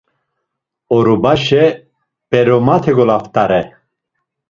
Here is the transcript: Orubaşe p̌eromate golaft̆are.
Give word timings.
Orubaşe 0.95 1.63
p̌eromate 2.29 2.91
golaft̆are. 2.97 3.61